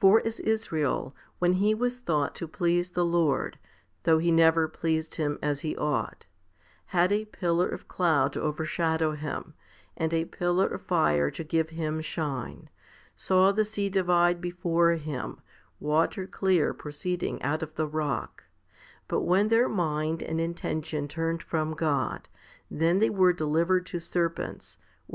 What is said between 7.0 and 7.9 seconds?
a pillar of